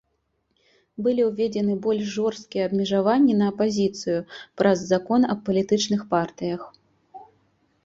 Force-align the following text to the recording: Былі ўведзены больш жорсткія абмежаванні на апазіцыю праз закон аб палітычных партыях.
Былі 1.07 1.21
ўведзены 1.27 1.75
больш 1.87 2.01
жорсткія 2.15 2.63
абмежаванні 2.71 3.37
на 3.43 3.51
апазіцыю 3.55 4.19
праз 4.63 4.77
закон 4.95 5.31
аб 5.37 5.47
палітычных 5.51 6.01
партыях. 6.17 6.61